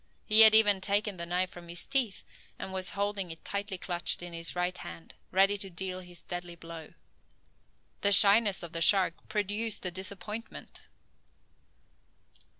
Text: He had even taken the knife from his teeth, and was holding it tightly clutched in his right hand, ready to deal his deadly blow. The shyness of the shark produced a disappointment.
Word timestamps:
He 0.25 0.41
had 0.41 0.55
even 0.55 0.81
taken 0.81 1.17
the 1.17 1.27
knife 1.27 1.51
from 1.51 1.69
his 1.69 1.85
teeth, 1.85 2.23
and 2.57 2.73
was 2.73 2.89
holding 2.97 3.29
it 3.29 3.45
tightly 3.45 3.77
clutched 3.77 4.23
in 4.23 4.33
his 4.33 4.55
right 4.55 4.75
hand, 4.79 5.13
ready 5.29 5.59
to 5.59 5.69
deal 5.69 5.99
his 5.99 6.23
deadly 6.23 6.55
blow. 6.55 6.95
The 8.01 8.11
shyness 8.11 8.63
of 8.63 8.73
the 8.73 8.81
shark 8.81 9.13
produced 9.29 9.85
a 9.85 9.91
disappointment. 9.91 10.87